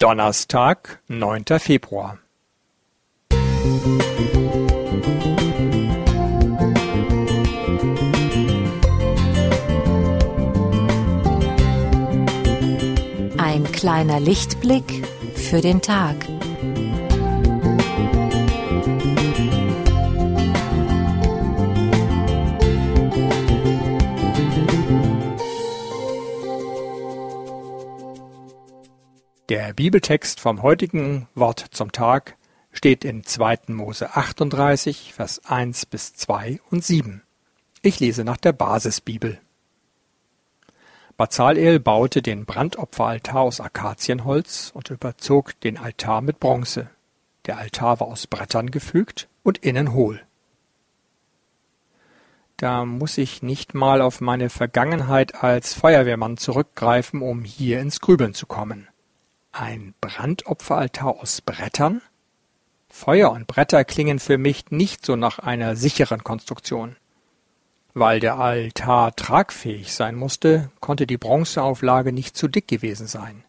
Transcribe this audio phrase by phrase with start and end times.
[0.00, 2.16] Donnerstag, neunter Februar.
[13.36, 16.16] Ein kleiner Lichtblick für den Tag.
[29.50, 32.36] Der Bibeltext vom heutigen Wort zum Tag
[32.70, 33.62] steht in 2.
[33.66, 37.24] Mose 38, Vers 1 bis 2 und 7.
[37.82, 39.40] Ich lese nach der Basisbibel.
[41.16, 46.88] Bazalel baute den Brandopferaltar aus Akazienholz und überzog den Altar mit Bronze.
[47.46, 50.22] Der Altar war aus Brettern gefügt und innen hohl.
[52.56, 58.32] Da muss ich nicht mal auf meine Vergangenheit als Feuerwehrmann zurückgreifen, um hier ins Grübeln
[58.32, 58.86] zu kommen.
[59.52, 62.02] Ein Brandopferaltar aus Brettern?
[62.88, 66.94] Feuer und Bretter klingen für mich nicht so nach einer sicheren Konstruktion.
[67.92, 73.42] Weil der Altar tragfähig sein musste, konnte die Bronzeauflage nicht zu dick gewesen sein.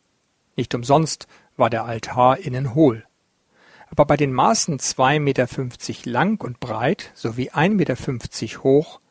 [0.56, 3.06] Nicht umsonst war der Altar innen hohl.
[3.92, 5.48] Aber bei den Maßen 2,50 Meter
[6.10, 9.02] lang und breit sowie 1,50 Meter hoch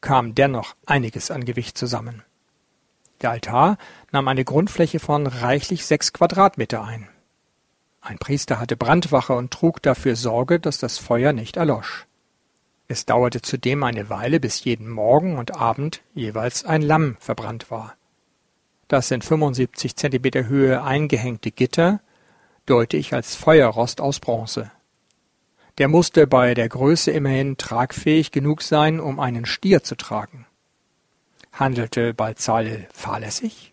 [0.00, 2.24] kam dennoch einiges an Gewicht zusammen.
[3.24, 3.78] Der Altar
[4.12, 7.08] nahm eine Grundfläche von reichlich sechs Quadratmeter ein.
[8.02, 12.04] Ein Priester hatte Brandwache und trug dafür Sorge, dass das Feuer nicht erlosch.
[12.86, 17.94] Es dauerte zudem eine Weile, bis jeden Morgen und Abend jeweils ein Lamm verbrannt war.
[18.88, 22.00] Das in 75 Zentimeter Höhe eingehängte Gitter
[22.66, 24.70] deute ich als Feuerrost aus Bronze.
[25.78, 30.44] Der musste bei der Größe immerhin tragfähig genug sein, um einen Stier zu tragen.
[31.52, 33.72] Handelte Balzal fahrlässig?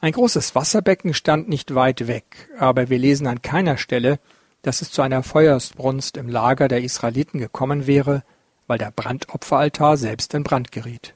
[0.00, 4.18] Ein großes Wasserbecken stand nicht weit weg, aber wir lesen an keiner Stelle,
[4.62, 8.24] dass es zu einer Feuersbrunst im Lager der Israeliten gekommen wäre,
[8.66, 11.14] weil der Brandopferaltar selbst in Brand geriet.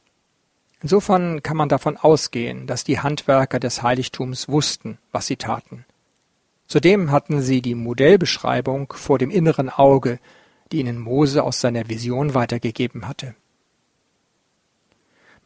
[0.83, 5.85] Insofern kann man davon ausgehen, dass die Handwerker des Heiligtums wussten, was sie taten.
[6.67, 10.21] Zudem hatten sie die Modellbeschreibung vor dem inneren Auge,
[10.71, 13.35] die ihnen Mose aus seiner Vision weitergegeben hatte.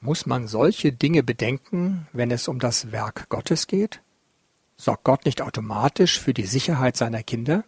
[0.04, 4.02] Muss man solche Dinge bedenken, wenn es um das Werk Gottes geht?
[4.76, 7.64] Sorgt Gott nicht automatisch für die Sicherheit seiner Kinder?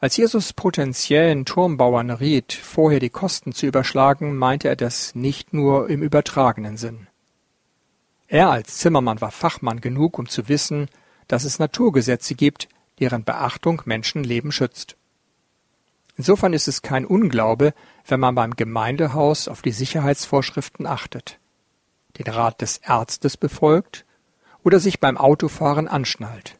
[0.00, 5.88] Als Jesus potenziellen Turmbauern riet, vorher die Kosten zu überschlagen, meinte er das nicht nur
[5.88, 7.06] im übertragenen Sinn.
[8.26, 10.88] Er als Zimmermann war Fachmann genug, um zu wissen,
[11.28, 12.68] dass es Naturgesetze gibt,
[12.98, 14.96] deren Beachtung Menschenleben schützt.
[16.16, 17.74] Insofern ist es kein Unglaube,
[18.06, 21.38] wenn man beim Gemeindehaus auf die Sicherheitsvorschriften achtet,
[22.18, 24.04] den Rat des Arztes befolgt
[24.62, 26.58] oder sich beim Autofahren anschnallt.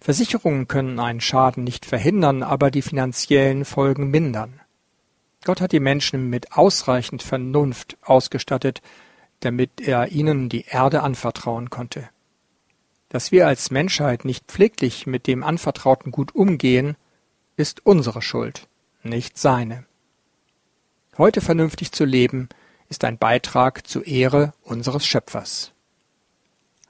[0.00, 4.60] Versicherungen können einen Schaden nicht verhindern, aber die finanziellen Folgen mindern.
[5.44, 8.82] Gott hat die Menschen mit ausreichend Vernunft ausgestattet,
[9.40, 12.08] damit er ihnen die Erde anvertrauen konnte.
[13.08, 16.96] Dass wir als Menschheit nicht pfleglich mit dem anvertrauten Gut umgehen,
[17.58, 18.68] ist unsere Schuld,
[19.02, 19.84] nicht seine.
[21.18, 22.48] Heute vernünftig zu leben,
[22.88, 25.72] ist ein Beitrag zur Ehre unseres Schöpfers.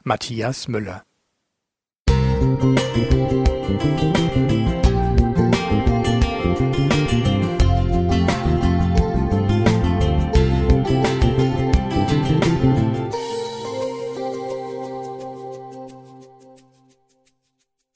[0.04, 1.04] Matthias Müller
[2.40, 3.17] Musik